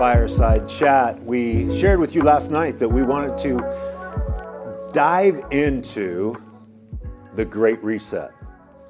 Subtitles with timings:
[0.00, 1.22] Fireside Chat.
[1.24, 6.42] We shared with you last night that we wanted to dive into
[7.34, 8.30] the Great Reset.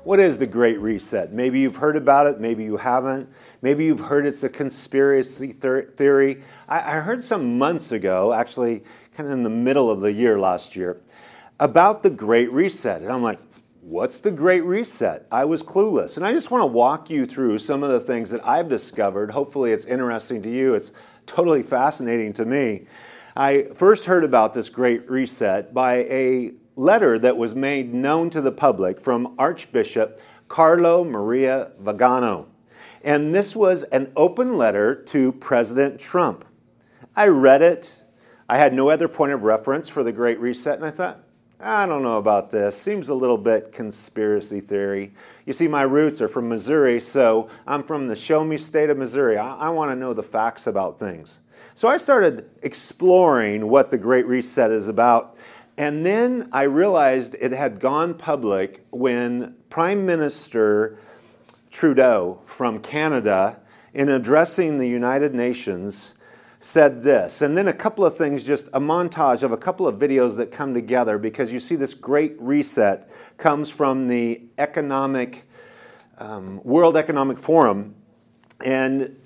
[0.04, 1.32] What is the Great Reset?
[1.32, 3.28] Maybe you've heard about it, maybe you haven't.
[3.60, 6.44] Maybe you've heard it's a conspiracy theory.
[6.68, 8.84] I heard some months ago, actually,
[9.16, 11.00] kind of in the middle of the year last year,
[11.58, 13.02] about the Great Reset.
[13.02, 13.40] And I'm like,
[13.80, 15.26] what's the Great Reset?
[15.32, 16.16] I was clueless.
[16.16, 19.32] And I just want to walk you through some of the things that I've discovered.
[19.32, 20.74] Hopefully, it's interesting to you.
[20.74, 20.92] It's
[21.30, 22.86] totally fascinating to me.
[23.36, 28.40] I first heard about this Great Reset by a letter that was made known to
[28.40, 32.48] the public from Archbishop Carlo Maria Vigano.
[33.04, 36.44] And this was an open letter to President Trump.
[37.14, 38.02] I read it.
[38.48, 41.22] I had no other point of reference for the Great Reset, and I thought,
[41.62, 42.74] I don't know about this.
[42.74, 45.12] Seems a little bit conspiracy theory.
[45.44, 48.96] You see, my roots are from Missouri, so I'm from the show me state of
[48.96, 49.36] Missouri.
[49.36, 51.40] I, I want to know the facts about things.
[51.74, 55.36] So I started exploring what the Great Reset is about.
[55.76, 60.98] And then I realized it had gone public when Prime Minister
[61.70, 63.60] Trudeau from Canada,
[63.92, 66.14] in addressing the United Nations,
[66.60, 67.40] said this.
[67.40, 70.52] And then a couple of things, just a montage of a couple of videos that
[70.52, 75.48] come together because you see this great reset comes from the economic,
[76.18, 77.94] um, World Economic Forum.
[78.62, 79.16] And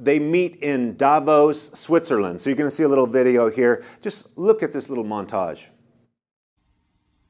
[0.00, 2.40] they meet in Davos, Switzerland.
[2.40, 3.82] So you're going to see a little video here.
[4.00, 5.66] Just look at this little montage.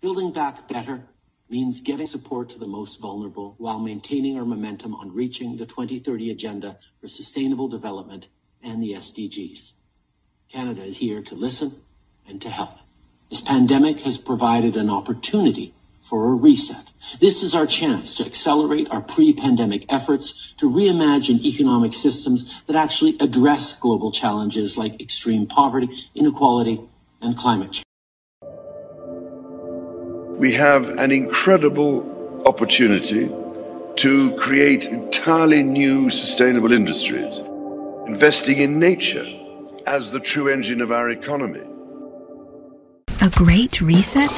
[0.02, 1.02] Building back better
[1.48, 6.30] means getting support to the most vulnerable while maintaining our momentum on reaching the 2030
[6.30, 8.28] Agenda for Sustainable Development
[8.62, 9.72] and the SDGs.
[10.52, 11.72] Canada is here to listen
[12.28, 12.76] and to help.
[13.30, 16.92] This pandemic has provided an opportunity for a reset.
[17.20, 23.16] This is our chance to accelerate our pre-pandemic efforts to reimagine economic systems that actually
[23.20, 26.80] address global challenges like extreme poverty, inequality,
[27.22, 27.84] and climate change.
[30.38, 33.30] We have an incredible opportunity
[33.96, 37.42] to create entirely new sustainable industries
[38.06, 39.26] investing in nature
[39.86, 41.62] as the true engine of our economy.
[43.22, 44.30] A great reset?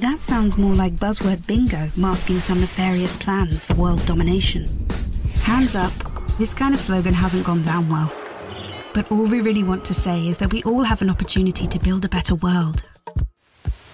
[0.00, 4.66] That sounds more like buzzword bingo masking some nefarious plan for world domination.
[5.42, 5.92] Hands up,
[6.38, 8.12] this kind of slogan hasn't gone down well.
[8.92, 11.78] But all we really want to say is that we all have an opportunity to
[11.78, 12.82] build a better world.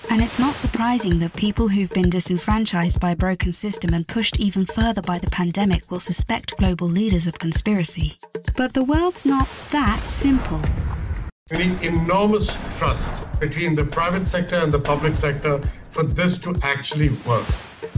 [0.09, 4.39] And it's not surprising that people who've been disenfranchised by a broken system and pushed
[4.39, 8.19] even further by the pandemic will suspect global leaders of conspiracy.
[8.55, 10.61] But the world's not that simple.
[11.51, 16.59] We need enormous trust between the private sector and the public sector for this to
[16.63, 17.47] actually work.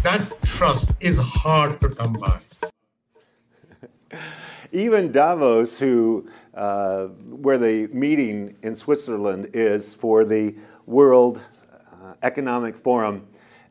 [0.03, 2.41] That trust is hard to come by.
[4.73, 10.55] Even Davos, who uh, where the meeting in Switzerland is for the
[10.87, 11.41] World
[12.23, 13.27] Economic Forum,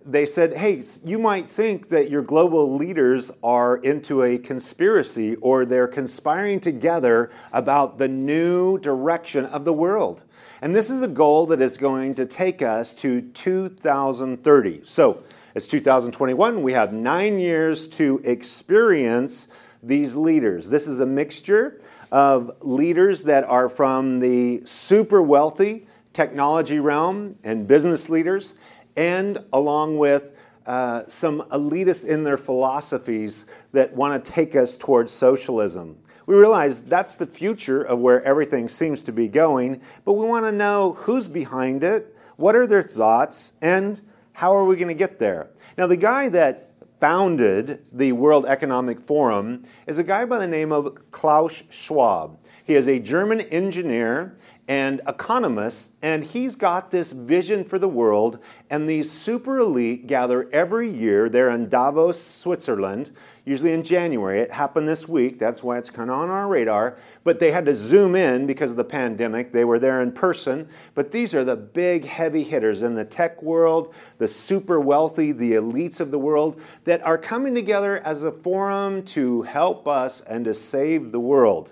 [0.08, 5.66] they said, hey, you might think that your global leaders are into a conspiracy or
[5.66, 10.24] they're conspiring together about the new direction of the world.
[10.62, 14.82] And this is a goal that is going to take us to 2030.
[14.86, 15.24] So
[15.54, 16.64] it's 2021.
[16.64, 19.50] We have nine years to experience
[19.84, 20.70] these leaders.
[20.70, 21.82] This is a mixture
[22.12, 28.56] of leaders that are from the super wealthy technology realm and business leaders,
[28.98, 30.36] and along with
[30.66, 35.98] uh, some elitists in their philosophies that want to take us towards socialism.
[36.26, 40.46] We realize that's the future of where everything seems to be going, but we want
[40.46, 44.02] to know who's behind it, what are their thoughts, and
[44.34, 45.52] how are we going to get there.
[45.78, 50.72] Now, the guy that founded the World Economic Forum is a guy by the name
[50.72, 52.40] of Klaus Schwab.
[52.66, 54.36] He is a German engineer
[54.68, 58.40] and economists, and he's got this vision for the world.
[58.70, 61.30] And these super elite gather every year.
[61.30, 63.12] They're in Davos, Switzerland,
[63.46, 64.42] usually in January.
[64.42, 66.98] It happened this week, that's why it's kind of on our radar.
[67.24, 69.54] But they had to zoom in because of the pandemic.
[69.54, 70.68] They were there in person.
[70.96, 75.54] But these are the big, heavy hitters in the tech world, the super wealthy, the
[75.54, 80.44] elites of the world that are coming together as a forum to help us and
[80.44, 81.72] to save the world.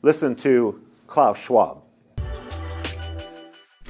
[0.00, 1.83] Listen to Klaus Schwab.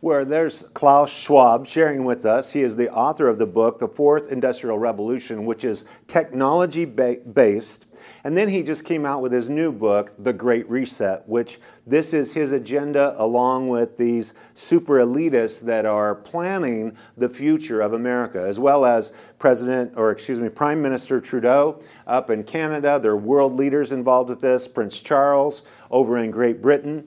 [0.00, 2.52] where there's Klaus Schwab sharing with us.
[2.52, 7.86] He is the author of the book, The Fourth Industrial Revolution, which is technology based.
[8.24, 12.14] And then he just came out with his new book, The Great Reset, which this
[12.14, 18.40] is his agenda along with these super elitists that are planning the future of America,
[18.40, 22.98] as well as President, or excuse me, Prime Minister Trudeau up in Canada.
[23.02, 27.06] There are world leaders involved with this, Prince Charles over in Great Britain.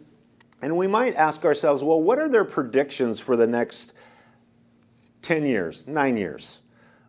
[0.64, 3.92] And we might ask ourselves, well, what are their predictions for the next
[5.22, 6.60] 10 years, nine years?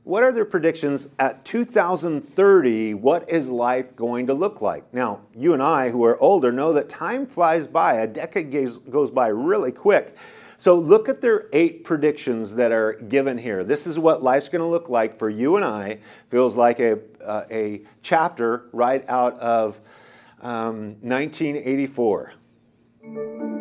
[0.02, 2.94] What are their predictions at 2030?
[2.94, 4.92] What is life going to look like?
[4.92, 7.94] Now, you and I, who are older, know that time flies by.
[7.94, 8.50] A decade
[8.90, 10.16] goes by really quick.
[10.58, 13.62] So look at their eight predictions that are given here.
[13.62, 16.00] This is what life's going to look like for you and I.
[16.28, 19.78] Feels like a, uh, a chapter right out of
[20.42, 22.32] um, 1984.
[23.04, 23.53] Thank you.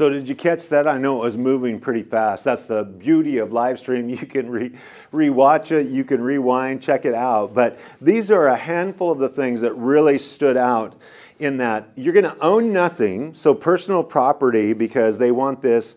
[0.00, 0.88] So did you catch that?
[0.88, 2.42] I know it was moving pretty fast.
[2.42, 4.08] That's the beauty of live stream.
[4.08, 4.72] You can re-
[5.12, 7.52] rewatch it, you can rewind, check it out.
[7.52, 10.96] But these are a handful of the things that really stood out
[11.38, 15.96] in that you're going to own nothing, so personal property, because they want this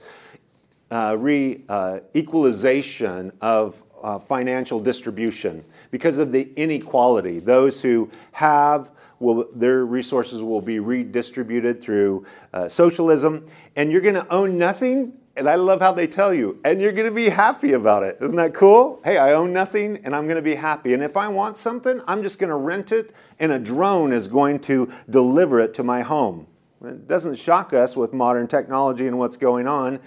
[0.91, 7.39] uh, re uh, equalization of uh, financial distribution because of the inequality.
[7.39, 13.45] Those who have will, their resources will be redistributed through uh, socialism,
[13.75, 15.13] and you're going to own nothing.
[15.35, 18.19] And I love how they tell you, and you're going to be happy about it.
[18.21, 19.01] Isn't that cool?
[19.03, 20.93] Hey, I own nothing, and I'm going to be happy.
[20.93, 24.27] And if I want something, I'm just going to rent it, and a drone is
[24.27, 26.45] going to deliver it to my home.
[26.83, 30.01] It doesn't shock us with modern technology and what's going on.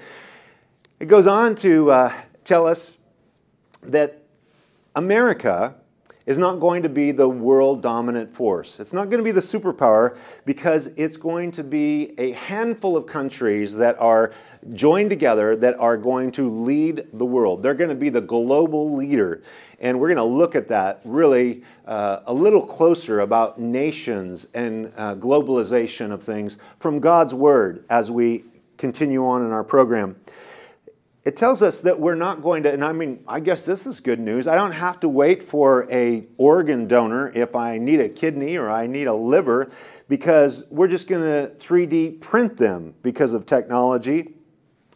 [1.01, 2.13] It goes on to uh,
[2.45, 2.96] tell us
[3.83, 4.23] that
[4.95, 5.75] America
[6.27, 8.81] is not going to be the world dominant force.
[8.81, 13.07] It's not going to be the superpower because it's going to be a handful of
[13.07, 14.33] countries that are
[14.75, 17.63] joined together that are going to lead the world.
[17.63, 19.43] They're going to be the global leader.
[19.79, 24.87] And we're going to look at that really uh, a little closer about nations and
[24.97, 28.45] uh, globalization of things from God's Word as we
[28.79, 30.17] continue on in our program
[31.27, 33.99] it tells us that we're not going to and i mean i guess this is
[33.99, 34.47] good news.
[34.47, 38.71] I don't have to wait for a organ donor if i need a kidney or
[38.71, 39.69] i need a liver
[40.09, 44.35] because we're just going to 3d print them because of technology.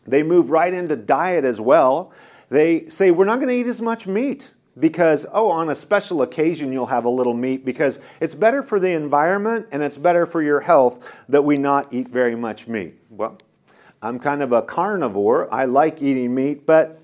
[0.06, 2.12] They move right into diet as well.
[2.48, 6.22] They say we're not going to eat as much meat because oh on a special
[6.22, 10.26] occasion you'll have a little meat because it's better for the environment and it's better
[10.26, 12.94] for your health that we not eat very much meat.
[13.10, 13.36] Well
[14.02, 15.52] I'm kind of a carnivore.
[15.52, 17.00] I like eating meat, but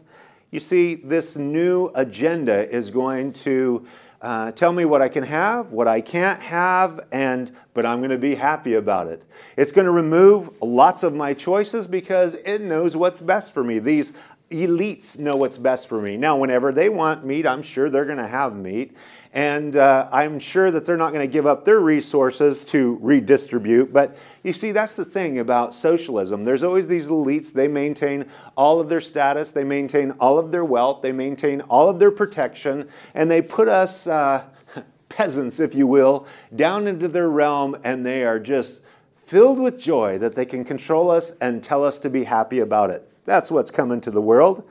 [0.50, 3.86] You see, this new agenda is going to
[4.22, 8.10] uh, tell me what I can have, what I can't have, and but I'm going
[8.10, 9.22] to be happy about it.
[9.56, 13.80] It's going to remove lots of my choices because it knows what's best for me.
[13.80, 14.12] These
[14.50, 16.16] elites know what's best for me.
[16.16, 18.96] Now, whenever they want meat, I'm sure they're going to have meat.
[19.32, 23.92] And uh, I'm sure that they're not going to give up their resources to redistribute.
[23.92, 26.44] But you see, that's the thing about socialism.
[26.44, 27.52] There's always these elites.
[27.52, 28.26] They maintain
[28.56, 32.10] all of their status, they maintain all of their wealth, they maintain all of their
[32.10, 34.44] protection, and they put us, uh,
[35.10, 38.80] peasants, if you will, down into their realm, and they are just
[39.26, 42.90] filled with joy that they can control us and tell us to be happy about
[42.90, 43.06] it.
[43.26, 44.68] That's what's coming to the world.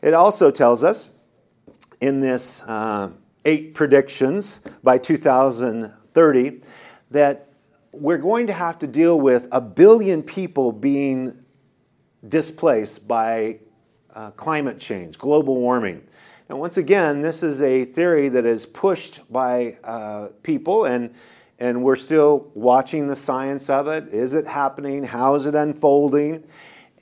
[0.00, 1.10] It also tells us
[2.00, 3.10] in this uh,
[3.44, 6.60] eight predictions by 2030
[7.10, 7.48] that
[7.92, 11.44] we're going to have to deal with a billion people being
[12.26, 13.58] displaced by
[14.14, 16.02] uh, climate change, global warming.
[16.48, 21.14] And once again, this is a theory that is pushed by uh, people, and,
[21.58, 24.08] and we're still watching the science of it.
[24.08, 25.04] Is it happening?
[25.04, 26.44] How is it unfolding?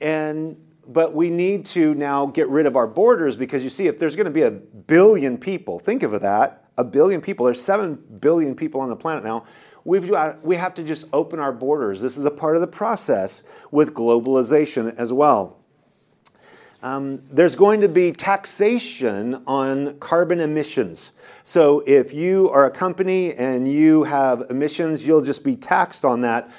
[0.01, 3.97] And but we need to now get rid of our borders because you see, if
[3.97, 7.95] there's going to be a billion people, think of that, a billion people, there's seven
[8.19, 9.45] billion people on the planet now.
[9.83, 12.01] We've got, we have to just open our borders.
[12.01, 15.57] This is a part of the process with globalization as well.
[16.83, 21.11] Um, there's going to be taxation on carbon emissions.
[21.43, 26.21] So if you are a company and you have emissions, you'll just be taxed on
[26.21, 26.49] that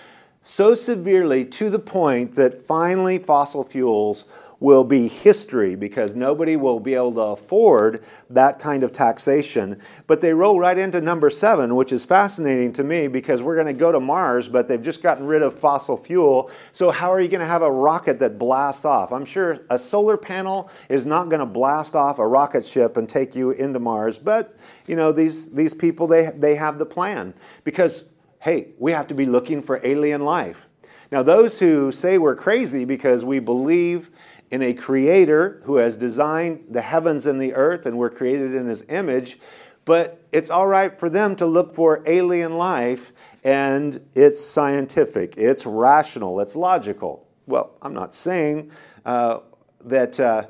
[0.45, 4.25] so severely to the point that finally fossil fuels
[4.63, 9.77] will be history because nobody will be able to afford that kind of taxation.
[10.07, 13.67] But they roll right into number seven, which is fascinating to me because we're going
[13.67, 16.49] to go to Mars, but they've just gotten rid of fossil fuel.
[16.73, 19.13] So, how are you going to have a rocket that blasts off?
[19.13, 23.09] I'm sure a solar panel is not going to blast off a rocket ship and
[23.09, 24.57] take you into Mars, but
[24.87, 27.35] you know, these, these people, they, they have the plan
[27.65, 28.05] because
[28.43, 30.67] hey, we have to be looking for alien life.
[31.13, 34.11] Now, those who say we're crazy because we believe
[34.51, 38.67] in a creator who has designed the heavens and the earth and we're created in
[38.67, 39.39] his image,
[39.85, 43.13] but it's all right for them to look for alien life
[43.45, 47.29] and it's scientific, it's rational, it's logical.
[47.47, 48.73] Well, I'm not saying
[49.05, 49.39] uh,
[49.85, 50.47] that uh,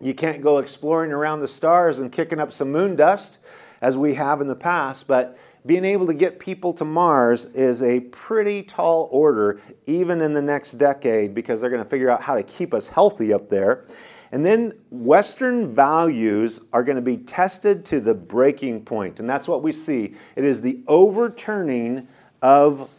[0.00, 3.38] you can't go exploring around the stars and kicking up some moon dust
[3.80, 7.82] as we have in the past, but being able to get people to Mars is
[7.82, 12.20] a pretty tall order, even in the next decade, because they're going to figure out
[12.20, 13.86] how to keep us healthy up there.
[14.32, 19.48] And then Western values are going to be tested to the breaking point, and that's
[19.48, 20.14] what we see.
[20.36, 22.08] It is the overturning
[22.42, 22.90] of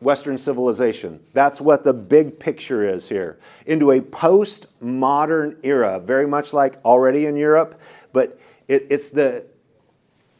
[0.00, 1.18] Western civilization.
[1.32, 3.40] That's what the big picture is here.
[3.66, 7.80] Into a post-modern era, very much like already in Europe,
[8.12, 8.38] but
[8.68, 9.46] it, it's the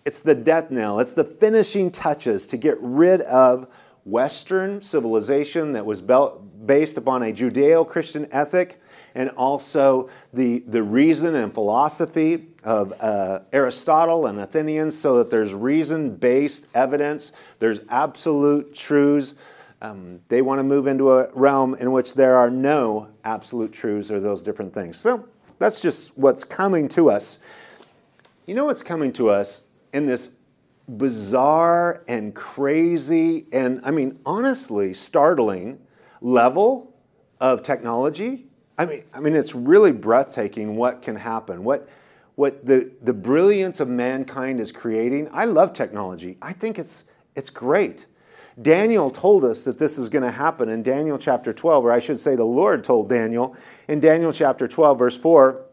[0.08, 3.68] it's the death knell, it's the finishing touches to get rid of
[4.06, 8.80] Western civilization that was based upon a Judeo Christian ethic
[9.14, 15.52] and also the, the reason and philosophy of uh, Aristotle and Athenians, so that there's
[15.52, 19.34] reason based evidence, there's absolute truths.
[19.82, 24.10] Um, they want to move into a realm in which there are no absolute truths
[24.10, 24.98] or those different things.
[24.98, 27.38] So that's just what's coming to us.
[28.46, 30.30] You know what's coming to us in this
[30.88, 35.78] bizarre and crazy and, I mean, honestly, startling
[36.20, 36.94] level
[37.40, 38.46] of technology.
[38.78, 41.64] I mean, I mean, it's really breathtaking what can happen.
[41.64, 41.88] What,
[42.36, 45.28] what the, the brilliance of mankind is creating.
[45.32, 46.38] I love technology.
[46.40, 47.04] I think it's,
[47.34, 48.06] it's great.
[48.60, 52.00] Daniel told us that this is going to happen in Daniel chapter 12, or I
[52.00, 55.64] should say, the Lord told Daniel in Daniel chapter 12, verse 4.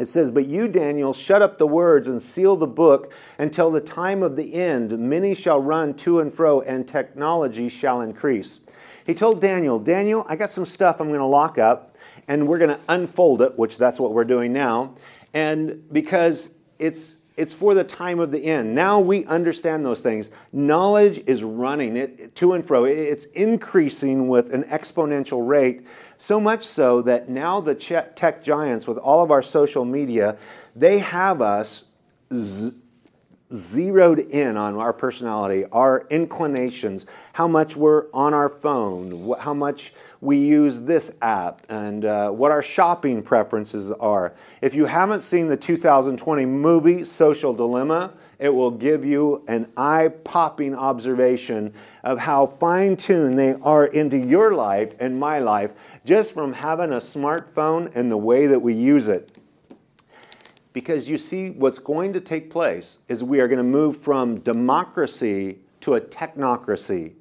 [0.00, 3.80] It says, But you, Daniel, shut up the words and seal the book until the
[3.80, 4.98] time of the end.
[4.98, 8.60] Many shall run to and fro, and technology shall increase.
[9.04, 11.96] He told Daniel, Daniel, I got some stuff I'm going to lock up,
[12.28, 14.94] and we're going to unfold it, which that's what we're doing now.
[15.34, 18.74] And because it's it's for the time of the end.
[18.74, 20.30] Now we understand those things.
[20.52, 22.84] Knowledge is running it to and fro.
[22.84, 25.86] It's increasing with an exponential rate.
[26.18, 30.36] So much so that now the tech giants, with all of our social media,
[30.76, 31.84] they have us
[33.54, 39.92] zeroed in on our personality, our inclinations, how much we're on our phone, how much
[40.20, 44.34] we use this app, and uh, what our shopping preferences are.
[44.60, 50.08] If you haven't seen the 2020 movie Social Dilemma, it will give you an eye
[50.08, 56.32] popping observation of how fine tuned they are into your life and my life just
[56.32, 59.36] from having a smartphone and the way that we use it.
[60.72, 64.38] Because you see, what's going to take place is we are going to move from
[64.40, 67.12] democracy to a technocracy.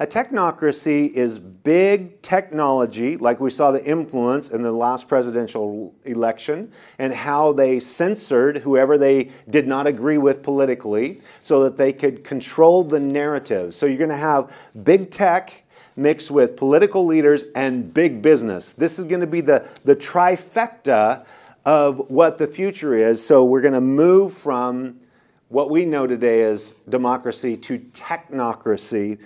[0.00, 6.70] A technocracy is big technology, like we saw the influence in the last presidential election,
[7.00, 12.22] and how they censored whoever they did not agree with politically so that they could
[12.22, 13.74] control the narrative.
[13.74, 15.64] So you're going to have big tech
[15.96, 18.72] mixed with political leaders and big business.
[18.74, 21.26] This is going to be the, the trifecta
[21.64, 23.24] of what the future is.
[23.24, 25.00] So we're going to move from
[25.48, 29.18] what we know today as democracy to technocracy.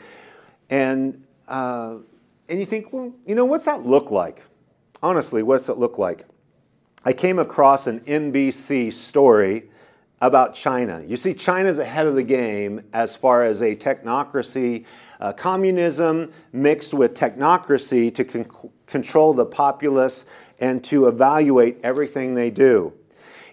[0.71, 1.97] And, uh,
[2.49, 4.43] and you think, well, you know, what's that look like?
[5.03, 6.25] Honestly, what's it look like?
[7.05, 9.65] I came across an NBC story
[10.21, 11.03] about China.
[11.05, 14.85] You see, China's ahead of the game as far as a technocracy,
[15.21, 20.27] uh, communism mixed with technocracy to con- control the populace
[20.62, 22.92] and to evaluate everything they do.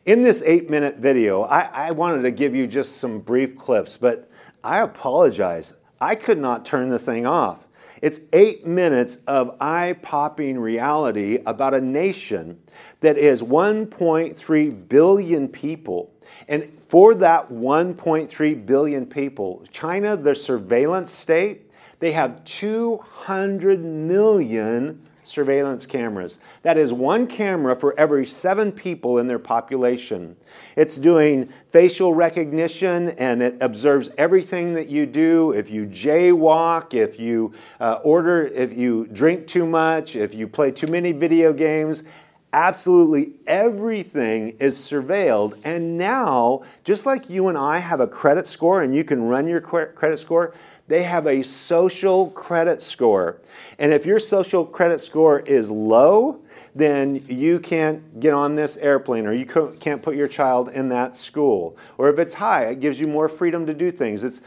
[0.05, 3.97] In this eight minute video, I, I wanted to give you just some brief clips,
[3.97, 4.29] but
[4.63, 5.73] I apologize.
[5.99, 7.67] I could not turn the thing off.
[8.01, 12.61] It's eight minutes of eye popping reality about a nation
[13.01, 16.13] that is 1.3 billion people.
[16.47, 25.85] And for that 1.3 billion people, China, the surveillance state, they have 200 million surveillance
[25.85, 26.39] cameras.
[26.63, 30.35] That is one camera for every seven people in their population.
[30.75, 35.51] It's doing facial recognition and it observes everything that you do.
[35.51, 40.71] If you jaywalk, if you uh, order, if you drink too much, if you play
[40.71, 42.03] too many video games,
[42.51, 45.59] absolutely everything is surveilled.
[45.63, 49.47] And now, just like you and I have a credit score and you can run
[49.47, 50.53] your credit score,
[50.89, 53.39] they have a social credit score.
[53.77, 56.41] And if your social credit score is low,
[56.73, 59.45] then you can't get on this airplane or you
[59.79, 61.77] can't put your child in that school.
[61.99, 64.23] Or if it's high, it gives you more freedom to do things.
[64.23, 64.41] It's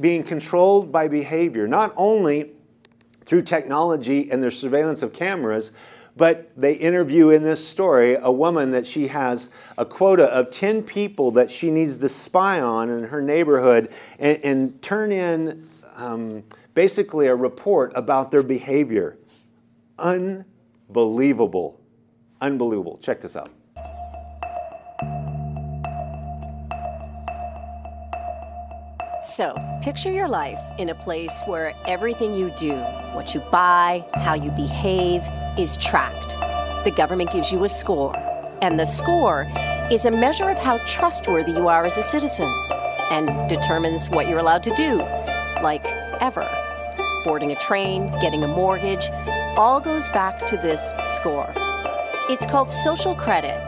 [0.00, 2.52] being controlled by behavior, not only
[3.26, 5.70] through technology and their surveillance of cameras,
[6.18, 10.82] but they interview in this story a woman that she has a quota of 10
[10.82, 16.42] people that she needs to spy on in her neighborhood and, and turn in um,
[16.74, 19.16] basically a report about their behavior.
[19.98, 21.80] Unbelievable.
[22.40, 22.98] Unbelievable.
[23.00, 23.50] Check this out.
[29.28, 32.74] So, picture your life in a place where everything you do,
[33.12, 35.22] what you buy, how you behave,
[35.58, 36.30] is tracked.
[36.84, 38.16] The government gives you a score,
[38.62, 39.46] and the score
[39.92, 42.50] is a measure of how trustworthy you are as a citizen
[43.10, 44.96] and determines what you're allowed to do,
[45.62, 45.84] like
[46.22, 46.48] ever.
[47.22, 49.10] Boarding a train, getting a mortgage,
[49.58, 51.52] all goes back to this score.
[52.30, 53.60] It's called social credit.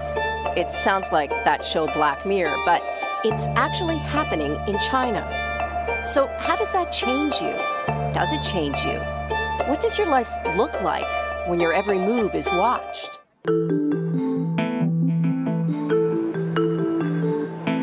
[0.56, 2.82] It sounds like that show Black Mirror, but
[3.24, 5.49] it's actually happening in China.
[6.04, 7.52] So, how does that change you?
[8.12, 8.98] Does it change you?
[9.68, 11.06] What does your life look like
[11.48, 13.18] when your every move is watched?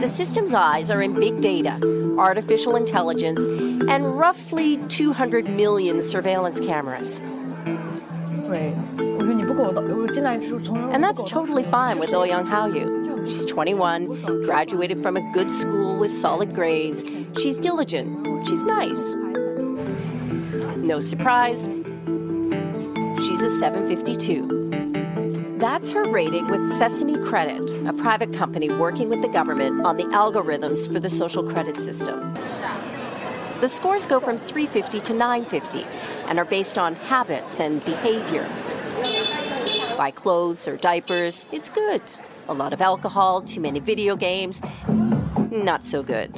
[0.01, 1.79] The system's eyes are in big data,
[2.17, 3.45] artificial intelligence,
[3.89, 7.19] and roughly 200 million surveillance cameras.
[10.91, 12.96] And that's totally fine with Ouyang Haoyu.
[13.27, 17.03] She's 21, graduated from a good school with solid grades.
[17.37, 18.47] She's diligent.
[18.47, 19.15] She's nice.
[20.77, 21.67] No surprise,
[23.25, 25.57] she's a 752.
[25.59, 30.05] That's her rating with Sesame Credit, a private company working with the government on the
[30.05, 32.33] algorithms for the social credit system.
[33.59, 35.83] The scores go from 350 to 950
[36.29, 38.47] and are based on habits and behavior.
[39.97, 42.01] Buy clothes or diapers, it's good.
[42.49, 44.61] A lot of alcohol, too many video games,
[45.51, 46.31] not so good.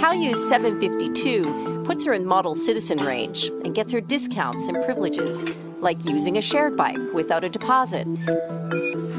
[0.00, 5.44] Haoyu 752 puts her in model citizen range and gets her discounts and privileges,
[5.80, 8.06] like using a shared bike without a deposit.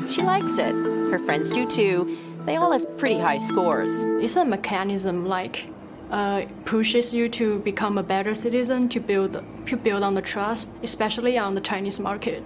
[0.09, 0.73] She likes it.
[1.11, 2.17] Her friends do too.
[2.45, 4.03] They all have pretty high scores.
[4.23, 5.67] It's a mechanism like
[6.09, 10.69] uh, pushes you to become a better citizen to build to build on the trust,
[10.81, 12.43] especially on the Chinese market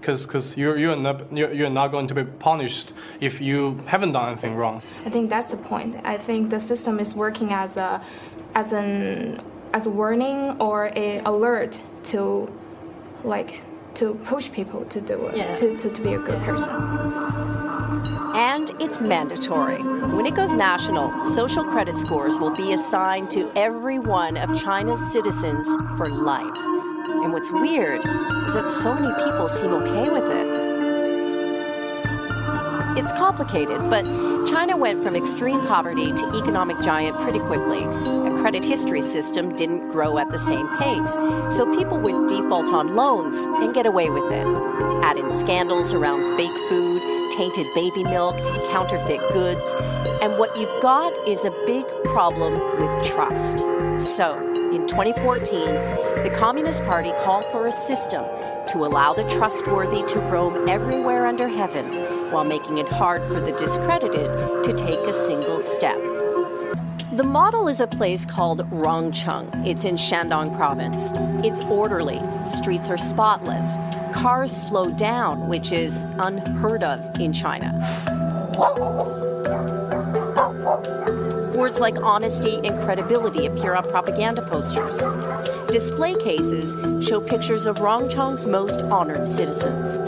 [0.00, 4.12] because because you're you're not you're, you're not going to be punished if you haven't
[4.12, 4.82] done anything wrong.
[5.04, 5.96] I think that's the point.
[6.04, 8.00] I think the system is working as a
[8.54, 9.40] as an
[9.72, 12.50] as a warning or a alert to
[13.24, 13.62] like
[13.94, 15.56] to push people to do it, yeah.
[15.56, 16.70] to, to, to be a good person.
[18.34, 19.82] And it's mandatory.
[19.82, 25.00] When it goes national, social credit scores will be assigned to every one of China's
[25.12, 26.87] citizens for life.
[27.22, 28.00] And what's weird
[28.46, 30.58] is that so many people seem okay with it.
[32.98, 34.04] It's complicated, but
[34.48, 37.84] China went from extreme poverty to economic giant pretty quickly.
[37.84, 41.14] A credit history system didn't grow at the same pace,
[41.54, 44.46] so people would default on loans and get away with it.
[45.04, 47.02] Add in scandals around fake food,
[47.32, 48.36] tainted baby milk,
[48.70, 49.74] counterfeit goods,
[50.22, 53.58] and what you've got is a big problem with trust.
[54.00, 55.74] So, in 2014,
[56.22, 58.22] the Communist Party called for a system
[58.68, 61.86] to allow the trustworthy to roam everywhere under heaven
[62.30, 64.30] while making it hard for the discredited
[64.64, 65.96] to take a single step.
[67.12, 69.66] The model is a place called Rongcheng.
[69.66, 71.12] It's in Shandong province.
[71.42, 73.76] It's orderly, streets are spotless,
[74.12, 77.72] cars slow down, which is unheard of in China.
[81.58, 84.96] Words like honesty and credibility appear on propaganda posters.
[85.72, 89.98] Display cases show pictures of Rongcheng's most honored citizens.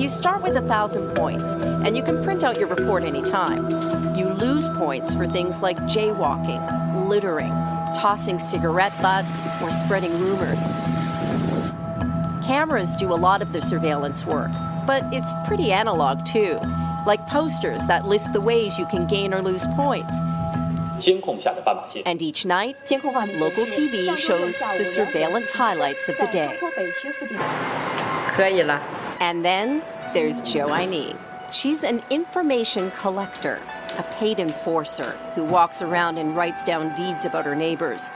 [0.00, 3.70] You start with a thousand points, and you can print out your report anytime.
[4.16, 7.52] You lose points for things like jaywalking, littering,
[7.94, 10.70] tossing cigarette butts, or spreading rumors.
[12.46, 14.50] Cameras do a lot of the surveillance work,
[14.86, 16.58] but it's pretty analog too,
[17.06, 20.20] like posters that list the ways you can gain or lose points.
[22.06, 26.58] And each night, local TV shows the surveillance highlights of the day.
[29.20, 31.18] And then there's Zhou Aini.
[31.52, 33.60] She's an information collector
[33.98, 38.10] a paid enforcer who walks around and writes down deeds about her neighbors.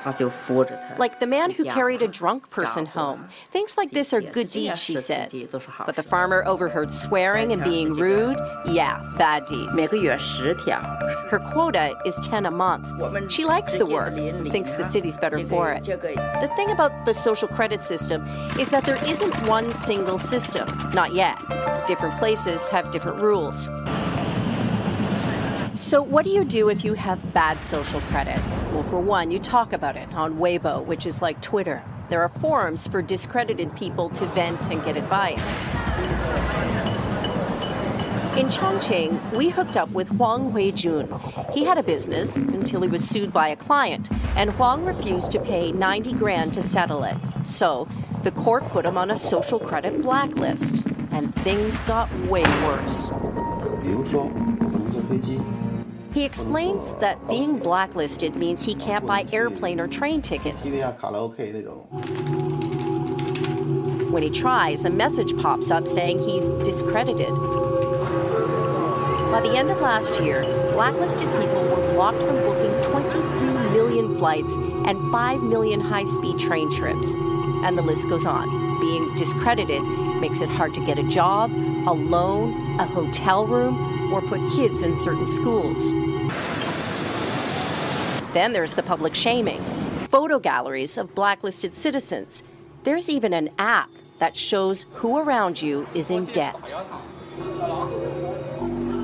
[0.99, 3.29] Like the man who carried a drunk person home.
[3.51, 5.33] Things like this are good deeds, she said.
[5.87, 8.38] But the farmer overheard swearing and being rude?
[8.67, 9.93] Yeah, bad deeds.
[11.31, 13.31] Her quota is 10 a month.
[13.31, 14.14] She likes the work,
[14.51, 15.85] thinks the city's better for it.
[15.85, 18.27] The thing about the social credit system
[18.59, 21.38] is that there isn't one single system, not yet.
[21.87, 23.69] Different places have different rules.
[25.79, 28.43] So, what do you do if you have bad social credit?
[28.73, 31.85] Well, for one, you talk about it on Weibo, which is like Twitter.
[32.09, 35.53] There are forums for discredited people to vent and get advice.
[38.37, 41.55] In Chongqing, we hooked up with Huang Huijun.
[41.55, 45.41] He had a business until he was sued by a client, and Huang refused to
[45.41, 47.17] pay 90 grand to settle it.
[47.45, 47.87] So,
[48.25, 53.11] the court put him on a social credit blacklist, and things got way worse.
[56.12, 60.71] He explains that being blacklisted means he can't buy airplane or train tickets.
[64.11, 67.35] When he tries, a message pops up saying he's discredited.
[69.31, 70.42] By the end of last year,
[70.73, 73.23] blacklisted people were blocked from booking 23
[73.73, 77.14] million flights and 5 million high speed train trips.
[77.62, 78.49] And the list goes on.
[78.81, 79.83] Being discredited
[80.21, 84.83] makes it hard to get a job, a loan, a hotel room, or put kids
[84.83, 85.90] in certain schools.
[88.33, 89.62] Then there's the public shaming,
[90.09, 92.42] photo galleries of blacklisted citizens.
[92.85, 96.75] There's even an app that shows who around you is in debt.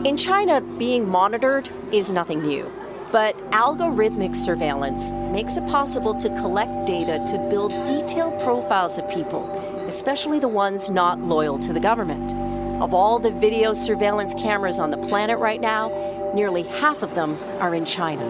[0.06, 2.70] In China, being monitored is nothing new.
[3.10, 9.48] But algorithmic surveillance makes it possible to collect data to build detailed profiles of people,
[9.86, 12.43] especially the ones not loyal to the government.
[12.80, 17.38] Of all the video surveillance cameras on the planet right now, nearly half of them
[17.60, 18.24] are in China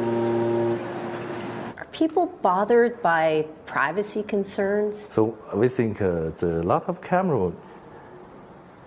[1.78, 4.98] Are people bothered by privacy concerns?
[5.12, 7.52] So we think uh, the lot of camera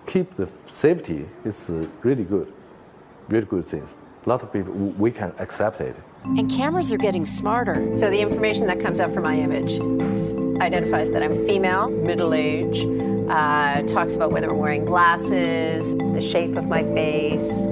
[0.06, 2.52] keep the safety is uh, really good,
[3.28, 3.96] really good things.
[4.24, 5.96] A lot of people we can accept it.
[6.24, 7.96] And cameras are getting smarter.
[7.96, 9.80] So the information that comes out from my image
[10.62, 12.86] identifies that I'm female, middle age,
[13.30, 17.66] uh, talks about whether I'm wearing glasses, the shape of my face.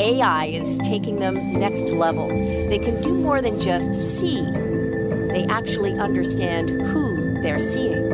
[0.00, 2.28] AI is taking them next level.
[2.28, 4.42] They can do more than just see
[5.38, 8.08] they actually understand who they're seeing.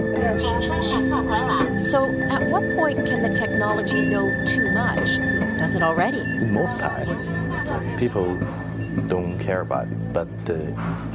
[1.81, 5.17] So, at what point can the technology know too much?
[5.59, 6.23] Does it already?
[6.47, 7.07] Most time,
[7.99, 8.37] people
[9.07, 10.13] don't care about it.
[10.13, 10.55] But uh,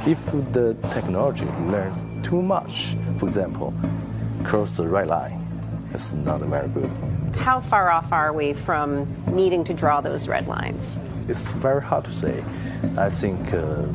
[0.06, 3.74] if the technology learns too much, for example,
[4.42, 5.46] cross the red line,
[5.92, 6.90] it's not a very good.
[7.36, 10.98] How far off are we from needing to draw those red lines?
[11.28, 12.44] It's very hard to say.
[12.96, 13.52] I think.
[13.52, 13.86] Uh,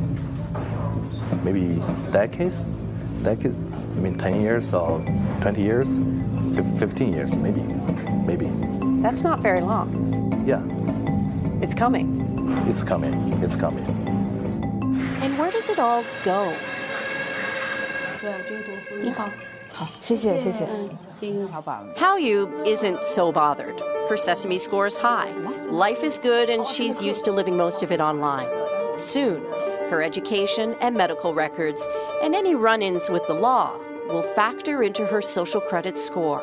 [1.46, 1.82] maybe
[2.12, 2.66] decades,
[3.24, 5.00] decades, I mean, 10 years or
[5.42, 6.00] 20 years,
[6.80, 7.62] 15 years, maybe,
[8.26, 8.50] maybe.
[9.02, 10.44] That's not very long.
[10.48, 10.62] Yeah.
[11.62, 12.08] It's coming.
[12.68, 13.14] It's coming.
[13.44, 13.86] It's coming.
[15.22, 16.54] And where does it all go?
[19.04, 19.30] 你好，
[19.75, 20.67] 好，谢谢谢谢。
[21.97, 23.81] Hao Yu isn't so bothered.
[24.09, 25.31] Her sesame score is high.
[25.69, 28.49] Life is good, and she's used to living most of it online.
[28.99, 29.41] Soon,
[29.91, 31.87] her education and medical records,
[32.23, 33.77] and any run ins with the law,
[34.09, 36.43] will factor into her social credit score.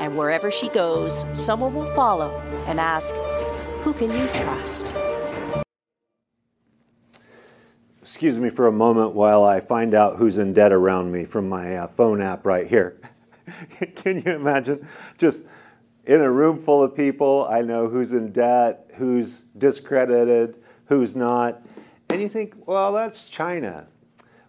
[0.00, 3.14] And wherever she goes, someone will follow and ask,
[3.82, 4.86] Who can you trust?
[8.11, 11.47] Excuse me for a moment while I find out who's in debt around me from
[11.47, 12.99] my uh, phone app right here.
[13.95, 14.85] Can you imagine?
[15.17, 15.45] Just
[16.05, 21.65] in a room full of people, I know who's in debt, who's discredited, who's not.
[22.09, 23.87] And you think, well, that's China.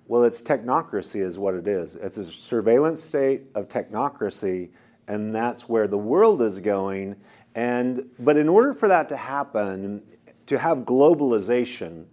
[0.08, 1.94] Well, it's technocracy, is what it is.
[1.94, 4.70] It's a surveillance state of technocracy,
[5.06, 7.14] and that's where the world is going.
[7.54, 10.02] And but in order for that to happen,
[10.46, 12.06] to have globalization,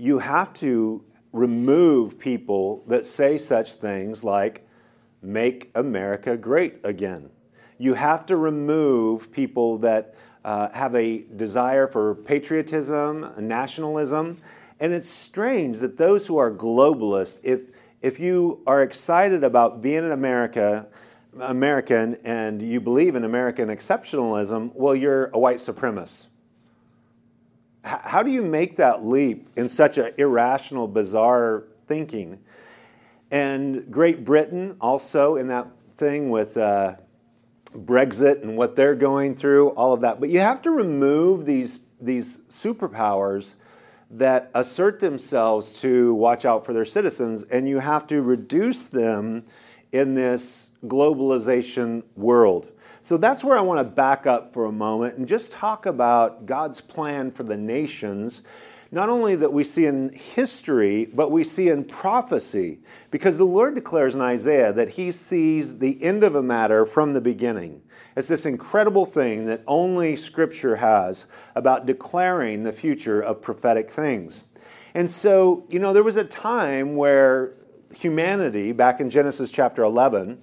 [0.00, 4.66] you have to remove people that say such things like,
[5.22, 7.28] make America great again.
[7.76, 14.38] You have to remove people that uh, have a desire for patriotism, nationalism.
[14.80, 17.60] And it's strange that those who are globalists, if,
[18.00, 20.86] if you are excited about being an America,
[21.38, 26.29] American and you believe in American exceptionalism, well, you're a white supremacist
[27.84, 32.38] how do you make that leap in such an irrational, bizarre thinking?
[33.30, 36.96] And Great Britain also in that thing with uh,
[37.72, 40.20] Brexit and what they're going through, all of that.
[40.20, 43.54] But you have to remove these these superpowers
[44.10, 49.44] that assert themselves to watch out for their citizens, and you have to reduce them
[49.92, 52.72] in this globalization world.
[53.10, 56.46] So that's where I want to back up for a moment and just talk about
[56.46, 58.42] God's plan for the nations.
[58.92, 62.78] Not only that we see in history, but we see in prophecy.
[63.10, 67.12] Because the Lord declares in Isaiah that he sees the end of a matter from
[67.12, 67.82] the beginning.
[68.14, 74.44] It's this incredible thing that only Scripture has about declaring the future of prophetic things.
[74.94, 77.56] And so, you know, there was a time where
[77.92, 80.40] humanity, back in Genesis chapter 11,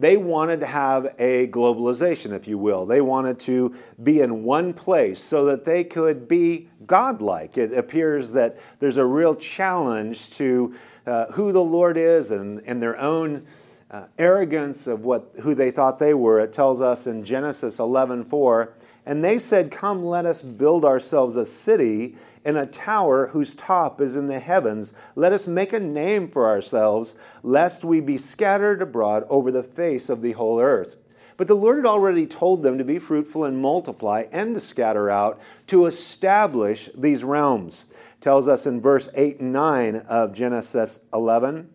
[0.00, 2.86] they wanted to have a globalization, if you will.
[2.86, 7.58] They wanted to be in one place so that they could be godlike.
[7.58, 10.74] It appears that there's a real challenge to
[11.06, 13.46] uh, who the Lord is and, and their own
[13.90, 16.40] uh, arrogance of what who they thought they were.
[16.40, 18.72] It tells us in Genesis 11:4
[19.10, 24.00] and they said, Come, let us build ourselves a city and a tower whose top
[24.00, 24.94] is in the heavens.
[25.16, 30.10] Let us make a name for ourselves, lest we be scattered abroad over the face
[30.10, 30.94] of the whole earth.
[31.36, 35.10] But the Lord had already told them to be fruitful and multiply and to scatter
[35.10, 37.86] out to establish these realms.
[38.20, 41.68] tells us in verse 8 and 9 of Genesis 11.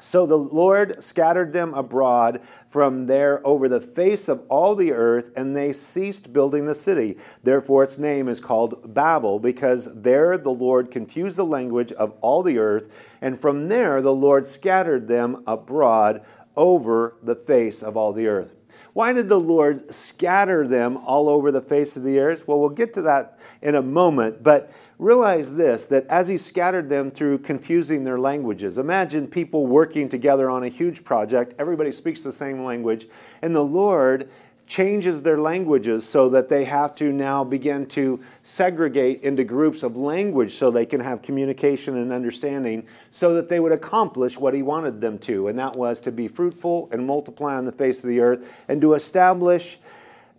[0.00, 5.32] So the Lord scattered them abroad from there over the face of all the earth,
[5.36, 7.16] and they ceased building the city.
[7.42, 12.44] Therefore, its name is called Babel, because there the Lord confused the language of all
[12.44, 16.24] the earth, and from there the Lord scattered them abroad
[16.56, 18.57] over the face of all the earth.
[18.98, 22.48] Why did the Lord scatter them all over the face of the earth?
[22.48, 26.88] Well, we'll get to that in a moment, but realize this that as He scattered
[26.88, 32.24] them through confusing their languages, imagine people working together on a huge project, everybody speaks
[32.24, 33.06] the same language,
[33.40, 34.28] and the Lord
[34.68, 39.96] changes their languages so that they have to now begin to segregate into groups of
[39.96, 44.62] language so they can have communication and understanding so that they would accomplish what he
[44.62, 48.10] wanted them to and that was to be fruitful and multiply on the face of
[48.10, 49.78] the earth and to establish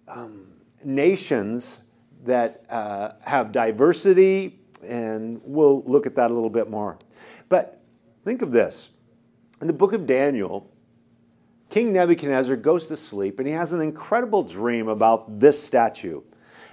[0.08, 0.46] um,
[0.84, 1.80] nations
[2.24, 6.98] that uh, have diversity and we'll look at that a little bit more.
[7.50, 7.82] But
[8.24, 8.90] think of this.
[9.60, 10.69] In the book of daniel
[11.70, 16.22] King Nebuchadnezzar goes to sleep and he has an incredible dream about this statue.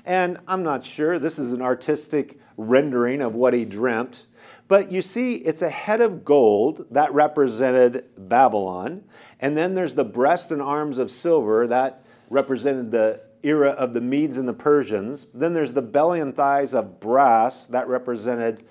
[0.06, 4.26] And I'm not sure, this is an artistic rendering of what he dreamt.
[4.68, 9.04] But you see, it's a head of gold that represented Babylon.
[9.40, 14.00] And then there's the breast and arms of silver that represented the era of the
[14.00, 15.26] Medes and the Persians.
[15.35, 18.64] Then there's the belly and thighs of brass that represented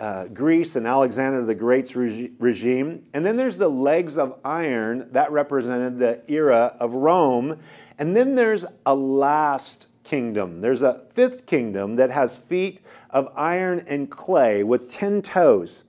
[0.00, 3.04] uh, Greece and Alexander the Great's regi- regime.
[3.14, 7.58] And then there's the legs of iron that represented the era of Rome.
[7.98, 10.60] And then there's a last kingdom.
[10.60, 12.80] There's a fifth kingdom that has feet
[13.10, 15.84] of iron and clay with 10 toes.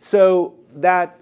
[0.00, 1.18] So that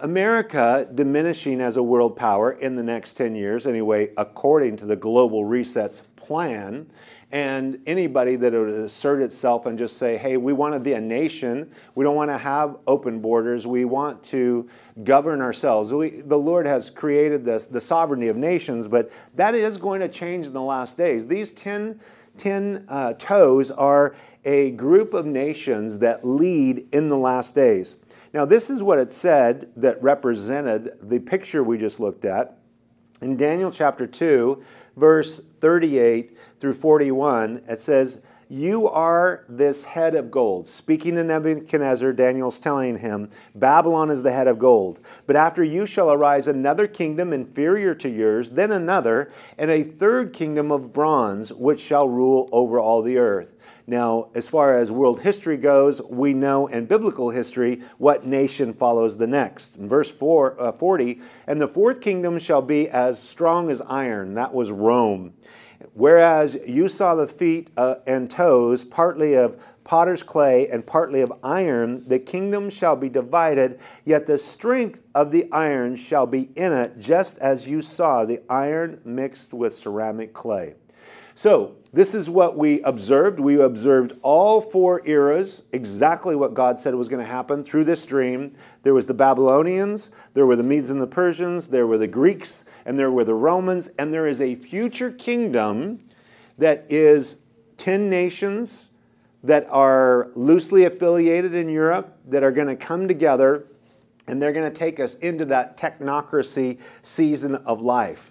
[0.00, 4.96] America diminishing as a world power in the next 10 years, anyway, according to the
[4.96, 6.90] Global Reset's plan.
[7.32, 11.00] And anybody that would assert itself and just say, hey, we want to be a
[11.00, 14.68] nation, we don't want to have open borders, we want to
[15.04, 15.92] govern ourselves.
[15.92, 20.08] We, the Lord has created this, the sovereignty of nations, but that is going to
[20.08, 21.28] change in the last days.
[21.28, 22.00] These 10,
[22.36, 27.94] 10 uh, toes are a group of nations that lead in the last days.
[28.32, 32.56] Now, this is what it said that represented the picture we just looked at.
[33.22, 34.62] In Daniel chapter 2,
[34.96, 40.68] verse 38 through 41, it says, You are this head of gold.
[40.68, 45.00] Speaking to Nebuchadnezzar, Daniel's telling him, Babylon is the head of gold.
[45.26, 50.32] But after you shall arise another kingdom inferior to yours, then another, and a third
[50.32, 53.54] kingdom of bronze, which shall rule over all the earth.
[53.86, 59.16] Now, as far as world history goes, we know in biblical history what nation follows
[59.16, 59.76] the next.
[59.76, 64.34] In verse four, uh, 40, and the fourth kingdom shall be as strong as iron.
[64.34, 65.34] That was Rome.
[65.94, 71.32] Whereas you saw the feet uh, and toes, partly of potter's clay and partly of
[71.42, 76.72] iron, the kingdom shall be divided, yet the strength of the iron shall be in
[76.72, 80.74] it, just as you saw the iron mixed with ceramic clay.
[81.34, 83.40] So, this is what we observed.
[83.40, 88.04] We observed all four eras, exactly what God said was going to happen through this
[88.04, 88.54] dream.
[88.84, 92.64] There was the Babylonians, there were the Medes and the Persians, there were the Greeks,
[92.84, 96.00] and there were the Romans, and there is a future kingdom
[96.58, 97.36] that is
[97.78, 98.86] 10 nations
[99.42, 103.66] that are loosely affiliated in Europe that are going to come together
[104.26, 108.29] and they're going to take us into that technocracy season of life.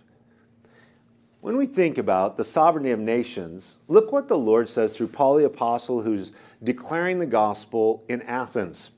[1.41, 5.35] When we think about the sovereignty of nations, look what the Lord says through Paul
[5.35, 8.89] the Apostle, who's declaring the gospel in Athens.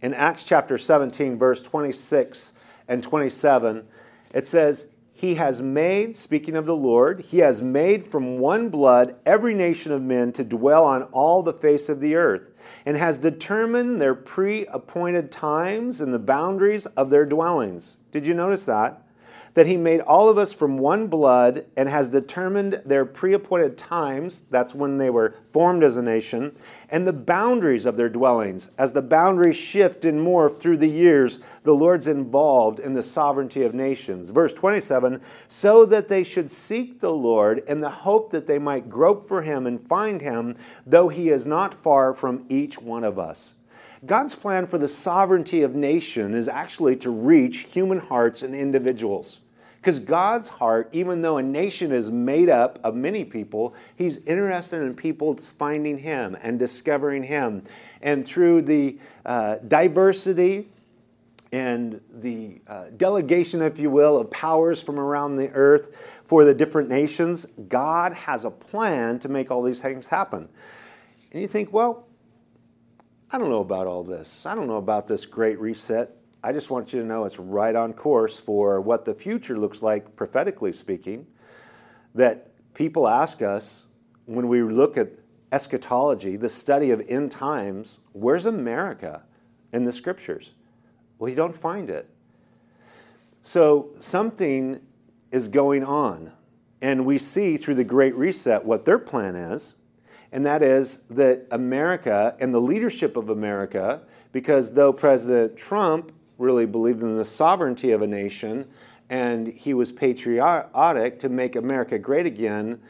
[0.00, 2.52] In Acts chapter 17, verse 26
[2.86, 3.84] and 27,
[4.32, 9.16] it says, He has made, speaking of the Lord, He has made from one blood
[9.26, 12.52] every nation of men to dwell on all the face of the earth,
[12.86, 17.96] and has determined their pre appointed times and the boundaries of their dwellings.
[18.12, 19.01] Did you notice that?
[19.54, 23.76] That he made all of us from one blood and has determined their pre appointed
[23.76, 26.56] times, that's when they were formed as a nation,
[26.90, 28.70] and the boundaries of their dwellings.
[28.78, 33.62] As the boundaries shift and morph through the years, the Lord's involved in the sovereignty
[33.62, 34.30] of nations.
[34.30, 38.88] Verse 27 so that they should seek the Lord in the hope that they might
[38.88, 43.18] grope for him and find him, though he is not far from each one of
[43.18, 43.54] us.
[44.04, 49.38] God's plan for the sovereignty of nation is actually to reach human hearts and individuals.
[49.82, 54.80] Because God's heart, even though a nation is made up of many people, He's interested
[54.80, 57.64] in people finding Him and discovering Him.
[58.00, 60.68] And through the uh, diversity
[61.50, 66.54] and the uh, delegation, if you will, of powers from around the earth for the
[66.54, 70.48] different nations, God has a plan to make all these things happen.
[71.32, 72.06] And you think, well,
[73.32, 74.46] I don't know about all this.
[74.46, 76.21] I don't know about this great reset.
[76.44, 79.82] I just want you to know it's right on course for what the future looks
[79.82, 81.26] like, prophetically speaking.
[82.14, 83.86] That people ask us
[84.26, 85.10] when we look at
[85.52, 89.22] eschatology, the study of end times, where's America
[89.72, 90.52] in the scriptures?
[91.18, 92.08] Well, you don't find it.
[93.42, 94.80] So something
[95.30, 96.32] is going on.
[96.80, 99.76] And we see through the Great Reset what their plan is,
[100.32, 104.02] and that is that America and the leadership of America,
[104.32, 108.66] because though President Trump really believed in the sovereignty of a nation,
[109.10, 112.80] and he was patriotic to make America great again.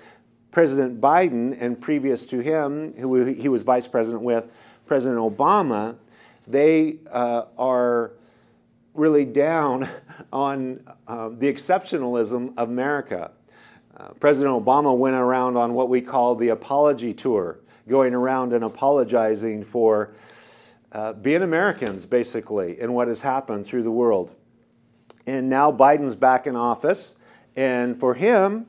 [0.51, 4.45] President Biden, and previous to him, who he was vice president with,
[4.87, 5.97] President Obama,
[6.47, 8.13] they uh, are
[8.95, 9.89] really down
[10.33, 13.31] on uh, the exceptionalism of America.
[13.97, 18.65] Uh, President Obama went around on what we call the apology tour, going around and
[18.65, 20.15] apologizing for
[20.93, 24.35] uh, being Americans, basically, in what has happened through the world.
[25.27, 27.15] And now Biden's back in office,
[27.57, 28.67] and for him,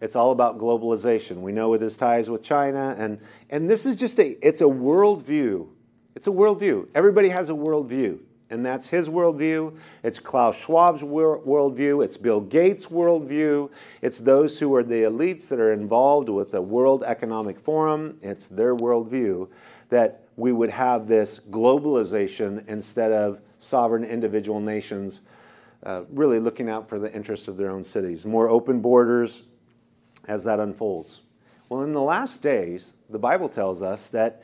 [0.00, 1.36] it's all about globalization.
[1.36, 4.64] We know with his ties with China, and, and this is just a, it's a
[4.64, 5.68] worldview.
[6.14, 6.88] It's a worldview.
[6.94, 8.18] Everybody has a worldview,
[8.50, 9.78] and that's his worldview.
[10.02, 12.04] It's Klaus Schwab's worldview.
[12.04, 13.70] It's Bill Gates' worldview.
[14.02, 18.18] It's those who are the elites that are involved with the World Economic Forum.
[18.20, 19.48] It's their worldview
[19.88, 25.20] that we would have this globalization instead of sovereign individual nations
[25.84, 28.24] uh, really looking out for the interests of their own cities.
[28.24, 29.42] More open borders
[30.28, 31.22] as that unfolds.
[31.68, 34.42] Well, in the last days, the Bible tells us that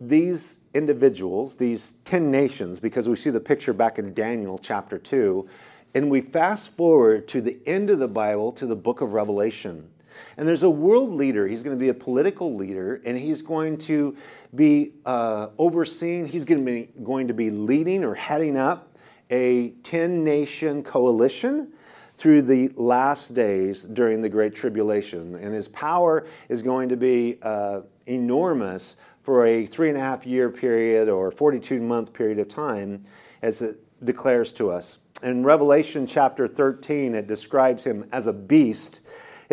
[0.00, 5.48] these individuals, these 10 nations, because we see the picture back in Daniel chapter 2,
[5.94, 9.90] and we fast forward to the end of the Bible, to the book of Revelation.
[10.36, 11.46] And there's a world leader.
[11.46, 14.16] He's going to be a political leader, and he's going to
[14.54, 18.96] be uh, overseeing, he's going to, be, going to be leading or heading up
[19.30, 21.72] a 10 nation coalition
[22.14, 25.34] through the last days during the Great Tribulation.
[25.36, 30.26] And his power is going to be uh, enormous for a three and a half
[30.26, 33.04] year period or 42 month period of time,
[33.40, 34.98] as it declares to us.
[35.22, 39.00] In Revelation chapter 13, it describes him as a beast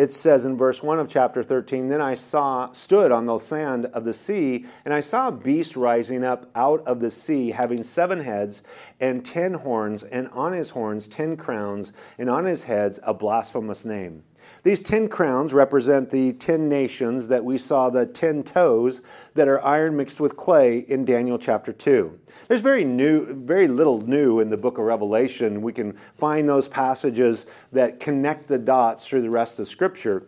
[0.00, 3.84] it says in verse 1 of chapter 13 Then I saw, stood on the sand
[3.86, 7.82] of the sea, and I saw a beast rising up out of the sea, having
[7.82, 8.62] seven heads
[8.98, 13.84] and ten horns, and on his horns ten crowns, and on his heads a blasphemous
[13.84, 14.22] name.
[14.62, 19.00] These ten crowns represent the ten nations that we saw the ten toes
[19.34, 22.18] that are iron mixed with clay in Daniel chapter 2.
[22.48, 25.62] There's very new, very little new in the book of Revelation.
[25.62, 30.26] We can find those passages that connect the dots through the rest of Scripture.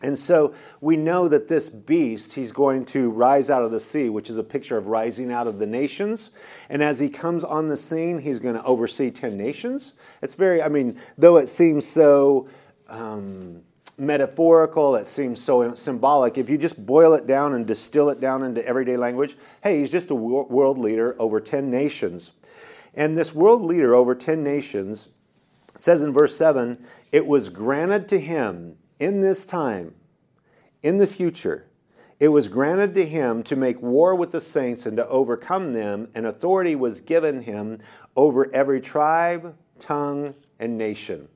[0.00, 4.08] And so we know that this beast, he's going to rise out of the sea,
[4.08, 6.30] which is a picture of rising out of the nations.
[6.70, 9.94] And as he comes on the scene, he's going to oversee 10 nations.
[10.22, 12.48] It's very, I mean, though it seems so
[12.88, 13.62] um,
[13.96, 16.38] metaphorical, it seems so symbolic.
[16.38, 19.90] If you just boil it down and distill it down into everyday language, hey, he's
[19.90, 22.32] just a world leader over 10 nations.
[22.94, 25.08] And this world leader over 10 nations
[25.78, 29.94] says in verse 7 it was granted to him in this time,
[30.82, 31.66] in the future,
[32.20, 36.08] it was granted to him to make war with the saints and to overcome them,
[36.14, 37.78] and authority was given him
[38.16, 41.28] over every tribe, tongue, and nation.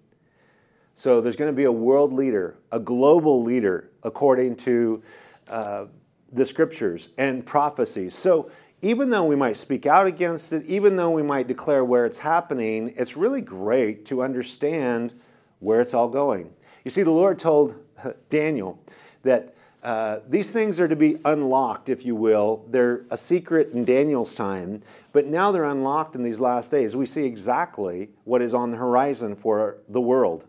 [0.95, 5.03] So there's going to be a world leader, a global leader, according to
[5.49, 5.87] uh,
[6.33, 8.15] the scriptures and prophecies.
[8.17, 8.51] So
[8.83, 12.19] even though we might speak out against it, even though we might declare where it's
[12.19, 15.15] happening, it's really great to understand
[15.61, 16.53] where it's all going.
[16.85, 17.77] You see, the Lord told
[18.29, 18.83] Daniel
[19.23, 22.65] that uh, these things are to be unlocked, if you will.
[22.71, 24.83] They're a secret in Daniel's time,
[25.13, 26.97] but now they're unlocked in these last days.
[26.97, 30.47] We see exactly what is on the horizon for the world.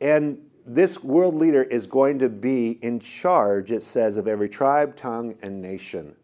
[0.00, 4.96] And this world leader is going to be in charge, it says, of every tribe,
[4.96, 6.14] tongue, and nation,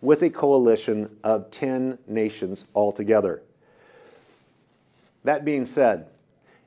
[0.00, 3.42] with a coalition of 10 nations altogether.
[5.24, 6.08] That being said,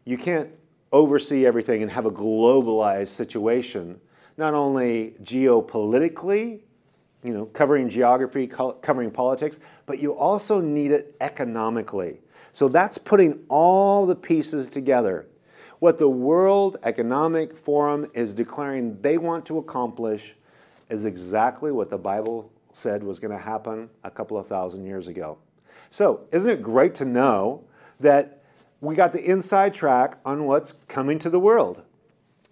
[0.05, 0.49] you can't
[0.91, 3.99] oversee everything and have a globalized situation,
[4.37, 6.61] not only geopolitically,
[7.23, 12.21] you know, covering geography, covering politics, but you also need it economically.
[12.53, 15.27] So that's putting all the pieces together.
[15.79, 20.35] What the World Economic Forum is declaring they want to accomplish
[20.89, 25.07] is exactly what the Bible said was going to happen a couple of thousand years
[25.07, 25.37] ago.
[25.89, 27.63] So, isn't it great to know
[27.99, 28.43] that
[28.81, 31.83] we got the inside track on what's coming to the world?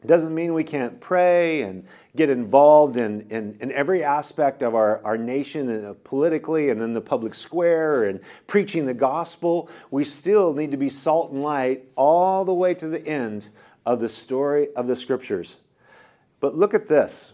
[0.04, 4.76] It doesn't mean we can't pray and get involved in, in, in every aspect of
[4.76, 9.70] our, our nation and uh, politically and in the public square and preaching the gospel.
[9.92, 13.48] We still need to be salt and light all the way to the end
[13.86, 15.58] of the story of the scriptures.
[16.42, 17.32] But look at this.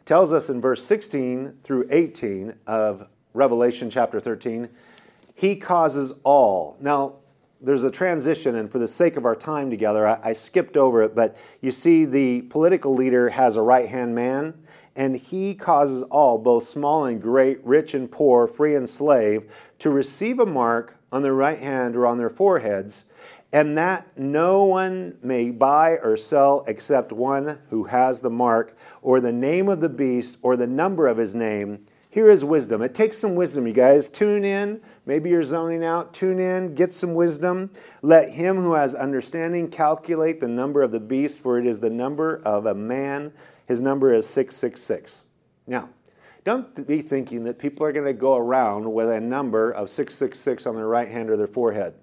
[0.00, 4.70] It tells us in verse 16 through 18 of Revelation chapter 13,
[5.34, 6.78] he causes all.
[6.80, 7.16] Now,
[7.60, 11.02] there's a transition, and for the sake of our time together, I, I skipped over
[11.02, 14.54] it, but you see the political leader has a right hand man,
[14.94, 19.90] and he causes all, both small and great, rich and poor, free and slave, to
[19.90, 23.04] receive a mark on their right hand or on their foreheads,
[23.52, 29.20] and that no one may buy or sell except one who has the mark, or
[29.20, 31.86] the name of the beast, or the number of his name
[32.16, 32.80] here is wisdom.
[32.80, 34.08] It takes some wisdom, you guys.
[34.08, 34.80] Tune in.
[35.06, 36.12] Maybe you're zoning out.
[36.12, 37.70] Tune in, get some wisdom.
[38.02, 41.90] Let him who has understanding calculate the number of the beast, for it is the
[41.90, 43.32] number of a man.
[43.66, 45.22] His number is 666.
[45.68, 45.88] Now,
[46.42, 50.66] don't be thinking that people are going to go around with a number of 666
[50.66, 51.94] on their right hand or their forehead.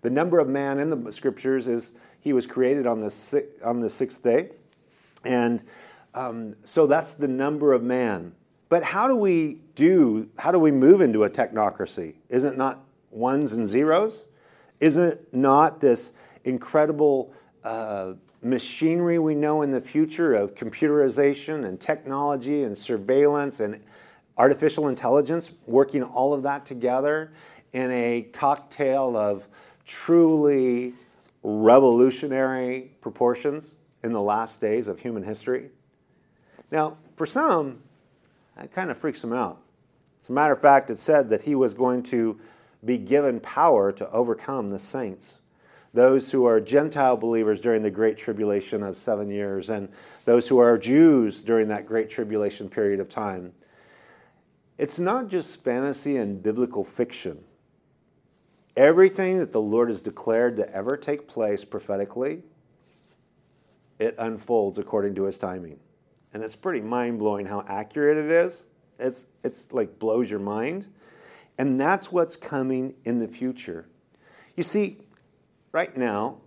[0.00, 3.90] The number of man in the scriptures is he was created on the, on the
[3.90, 4.50] sixth day.
[5.24, 5.62] And
[6.14, 8.34] um, so that's the number of man.
[8.68, 12.14] But how do we do, how do we move into a technocracy?
[12.28, 14.24] Isn't it not ones and zeros?
[14.80, 16.12] Isn't it not this
[16.44, 23.80] incredible uh, machinery we know in the future of computerization and technology and surveillance and
[24.38, 27.32] artificial intelligence, working all of that together
[27.72, 29.46] in a cocktail of
[29.84, 30.94] truly
[31.42, 35.70] revolutionary proportions in the last days of human history?
[36.70, 37.82] Now, for some,
[38.56, 39.60] that kind of freaks them out.
[40.26, 42.40] As a matter of fact, it said that he was going to
[42.84, 45.38] be given power to overcome the saints,
[45.94, 49.88] those who are Gentile believers during the Great Tribulation of seven years, and
[50.24, 53.52] those who are Jews during that Great Tribulation period of time.
[54.78, 57.44] It's not just fantasy and biblical fiction.
[58.74, 62.42] Everything that the Lord has declared to ever take place prophetically,
[64.00, 65.78] it unfolds according to his timing.
[66.34, 68.64] And it's pretty mind blowing how accurate it is.
[68.98, 70.86] It's, it's like blows your mind.
[71.58, 73.86] And that's what's coming in the future.
[74.56, 74.98] You see,
[75.72, 76.38] right now,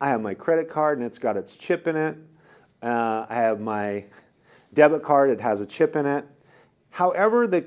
[0.00, 2.16] I have my credit card and it's got its chip in it.
[2.82, 4.04] Uh, I have my
[4.74, 6.24] debit card, it has a chip in it.
[6.90, 7.66] However, the,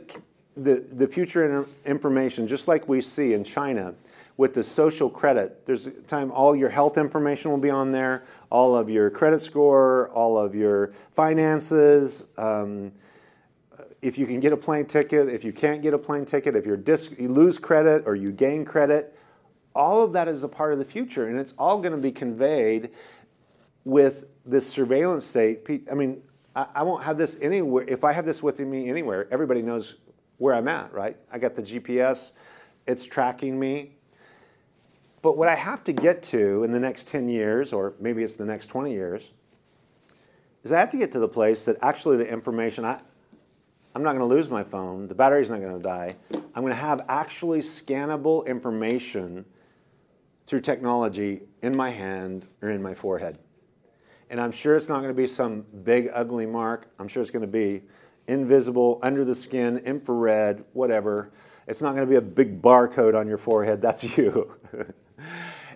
[0.55, 3.93] the, the future information, just like we see in China
[4.37, 8.23] with the social credit, there's a time all your health information will be on there,
[8.49, 12.25] all of your credit score, all of your finances.
[12.37, 12.91] Um,
[14.01, 16.65] if you can get a plane ticket, if you can't get a plane ticket, if
[16.65, 16.75] you
[17.27, 19.17] lose credit or you gain credit,
[19.75, 22.11] all of that is a part of the future, and it's all going to be
[22.11, 22.89] conveyed
[23.85, 25.67] with this surveillance state.
[25.89, 26.21] I mean,
[26.55, 27.85] I, I won't have this anywhere.
[27.87, 29.95] If I have this with me anywhere, everybody knows
[30.37, 31.17] where I'm at, right?
[31.31, 32.31] I got the GPS,
[32.87, 33.91] it's tracking me.
[35.21, 38.35] But what I have to get to in the next 10 years, or maybe it's
[38.35, 39.31] the next 20 years,
[40.63, 42.99] is I have to get to the place that actually the information, I,
[43.93, 46.15] I'm not going to lose my phone, the battery's not going to die.
[46.33, 49.45] I'm going to have actually scannable information
[50.47, 53.37] through technology in my hand or in my forehead.
[54.29, 56.89] And I'm sure it's not going to be some big, ugly mark.
[56.99, 57.83] I'm sure it's going to be
[58.27, 61.31] invisible, under the skin, infrared, whatever.
[61.67, 63.81] It's not going to be a big barcode on your forehead.
[63.81, 64.55] That's you.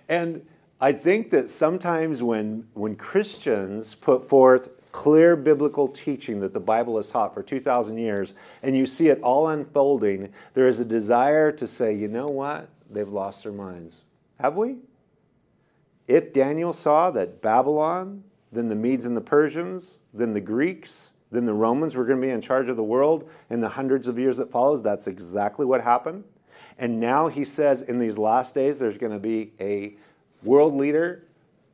[0.08, 0.46] and
[0.80, 6.96] I think that sometimes when, when Christians put forth clear biblical teaching that the Bible
[6.96, 8.32] has taught for 2,000 years,
[8.62, 12.70] and you see it all unfolding, there is a desire to say, you know what?
[12.90, 13.96] They've lost their minds.
[14.40, 14.76] Have we?
[16.08, 21.44] If Daniel saw that Babylon, then the Medes and the Persians, then the Greeks, then
[21.44, 24.18] the Romans were going to be in charge of the world in the hundreds of
[24.18, 26.24] years that follows, that's exactly what happened.
[26.78, 29.94] And now he says in these last days there's going to be a
[30.42, 31.25] world leader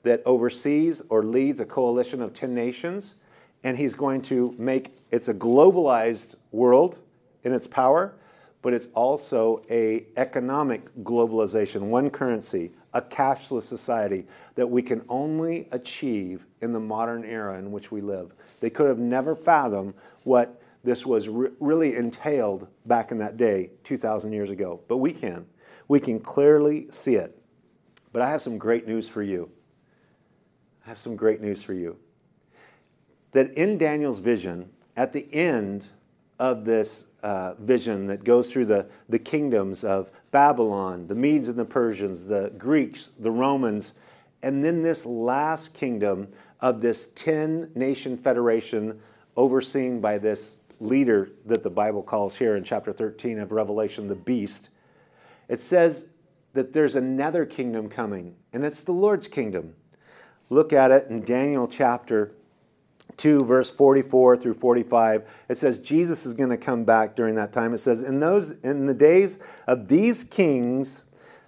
[0.03, 3.15] that oversees or leads a coalition of 10 nations,
[3.65, 6.99] and he's going to make it's a globalized world
[7.45, 8.15] in its power,
[8.63, 15.69] but it's also a economic globalization, one currency, a cashless society that we can only
[15.73, 18.33] achieve in the modern era in which we live.
[18.61, 19.95] They could have never fathomed
[20.25, 25.13] what this was re- really entailed back in that day, 2,000 years ago, but we
[25.13, 25.47] can.
[25.89, 27.39] We can clearly see it.
[28.13, 29.51] But I have some great news for you.
[30.85, 31.97] I have some great news for you.
[33.33, 35.87] That in Daniel's vision, at the end
[36.39, 41.59] of this uh, vision that goes through the, the kingdoms of Babylon, the Medes and
[41.59, 43.93] the Persians, the Greeks, the Romans,
[44.43, 46.29] and then this last kingdom
[46.61, 49.01] of this 10 nation federation
[49.37, 54.17] overseen by this leader that the Bible calls here in chapter 13 of Revelation the
[54.17, 54.69] beast.
[55.49, 56.07] It says
[56.55, 59.75] that there's another kingdom coming, and it's the Lord's kingdom.
[60.53, 62.35] Look at it in Daniel chapter
[63.17, 67.55] 2 verse 44 through 45 it says jesus is going to come back during that
[67.55, 67.73] time.
[67.73, 71.05] It says in those in the days of these kings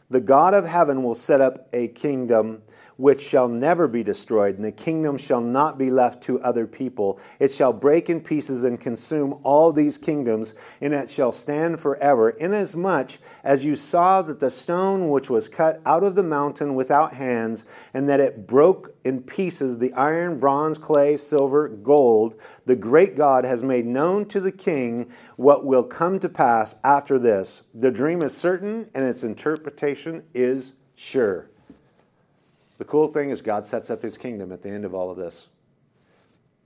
[0.09, 2.63] the god of heaven will set up a kingdom
[2.97, 7.21] which shall never be destroyed, and the kingdom shall not be left to other people.
[7.41, 12.31] It shall break in pieces and consume all these kingdoms, and it shall stand forever.
[12.31, 17.15] Inasmuch as you saw that the stone which was cut out of the mountain without
[17.15, 23.17] hands, and that it broke in pieces the iron, bronze, clay, silver, gold, the great
[23.17, 27.63] God has made known to the king what will come to pass after this.
[27.75, 31.51] The dream is certain, and its interpretation is sure.
[32.79, 35.17] The cool thing is God sets up his kingdom at the end of all of
[35.17, 35.49] this.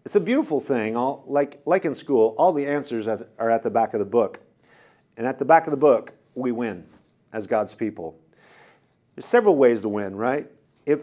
[0.04, 0.96] It's a beautiful thing.
[0.96, 4.40] All, like, like in school, all the answers are at the back of the book.
[5.16, 6.86] And at the back of the book, we win
[7.32, 8.18] as God's people.
[9.14, 10.50] There's several ways to win, right?
[10.86, 11.00] If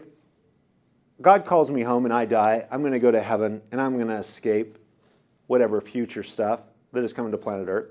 [1.20, 3.94] God calls me home and I die, I'm going to go to heaven and I'm
[3.94, 4.78] going to escape
[5.46, 6.60] whatever future stuff
[6.92, 7.90] that is coming to planet Earth.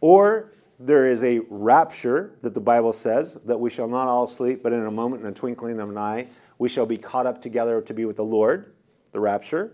[0.00, 4.62] Or there is a rapture that the Bible says that we shall not all sleep,
[4.62, 6.26] but in a moment, in a twinkling of an eye,
[6.58, 8.72] we shall be caught up together to be with the Lord,
[9.12, 9.72] the rapture.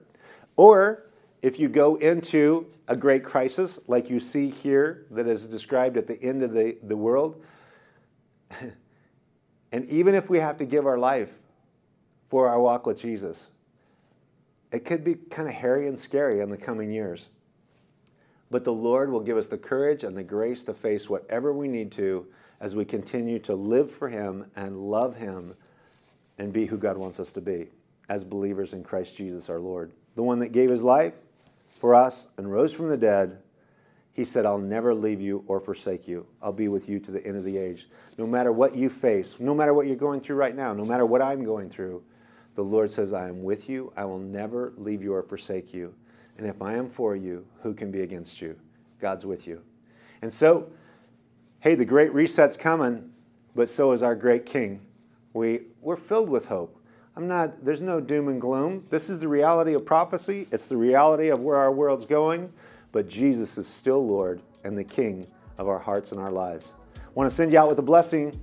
[0.57, 1.07] Or
[1.43, 6.07] if you go into a great crisis, like you see here that is described at
[6.07, 7.43] the end of the, the world,
[9.73, 11.33] and even if we have to give our life
[12.29, 13.47] for our walk with Jesus,
[14.73, 17.27] it could be kind of hairy and scary in the coming years.
[18.51, 21.69] But the Lord will give us the courage and the grace to face whatever we
[21.69, 22.27] need to
[22.61, 25.55] as we continue to live for Him and love Him
[26.39, 27.69] and be who God wants us to be
[28.09, 29.93] as believers in Christ Jesus our Lord.
[30.15, 31.15] The one that gave His life
[31.79, 33.39] for us and rose from the dead.
[34.13, 36.27] He said, I'll never leave you or forsake you.
[36.41, 37.89] I'll be with you to the end of the age.
[38.17, 41.05] No matter what you face, no matter what you're going through right now, no matter
[41.05, 42.03] what I'm going through,
[42.55, 43.93] the Lord says, I am with you.
[43.97, 45.93] I will never leave you or forsake you.
[46.39, 48.57] And if I am for you, who can be against you?
[49.01, 49.61] God's with you.
[50.23, 50.71] And so,
[51.61, 53.11] hey, the great reset's coming,
[53.55, 54.81] but so is our great King.
[55.35, 56.81] We, we're filled with hope.
[57.17, 58.87] I'm not, there's no doom and gloom.
[58.89, 62.53] This is the reality of prophecy, it's the reality of where our world's going,
[62.93, 65.27] but Jesus is still Lord and the King
[65.59, 66.73] of our hearts and our lives.
[66.97, 68.35] I want to send you out with a blessing.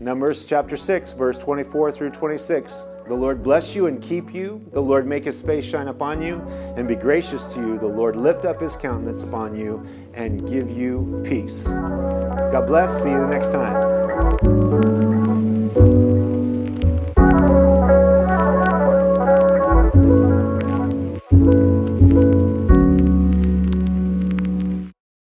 [0.00, 2.84] Numbers chapter 6, verse 24 through 26.
[3.06, 4.66] The Lord bless you and keep you.
[4.72, 6.40] The Lord make his face shine upon you
[6.76, 7.78] and be gracious to you.
[7.78, 11.64] The Lord lift up his countenance upon you and give you peace.
[11.64, 13.02] God bless.
[13.02, 14.13] See you next time.